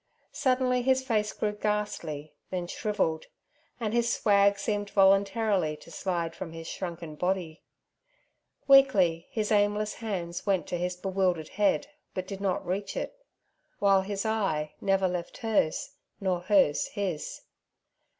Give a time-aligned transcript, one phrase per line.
[0.33, 3.27] Suddenly his face grew ghastly, then shrivelled,
[3.79, 7.61] and his swag seemed voluntarily to slide from his shrunken body.
[8.67, 11.85] Weakly his aimless hands went to his bewildered head,
[12.15, 13.13] but did not reach it,
[13.77, 17.41] while his eye never left hers, nor hers his.